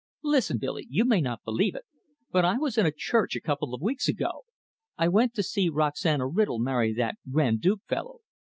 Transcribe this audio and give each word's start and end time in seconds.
Listen, 0.23 0.57
Billy; 0.57 0.87
you 0.89 1.05
may 1.05 1.21
not 1.21 1.43
believe 1.45 1.75
it, 1.75 1.85
but 2.31 2.43
I 2.43 2.57
was 2.57 2.75
in 2.75 2.87
a 2.87 2.91
church 2.91 3.35
a 3.35 3.39
couple 3.39 3.75
of 3.75 3.81
weeks 3.83 4.07
ago. 4.07 4.45
I 4.97 5.07
went 5.07 5.35
to 5.35 5.43
see 5.43 5.69
Roxanna 5.69 6.25
Riddle 6.27 6.57
marry 6.57 6.91
that 6.95 7.17
grand 7.31 7.61
duke 7.61 7.81
fellow. 7.87 8.21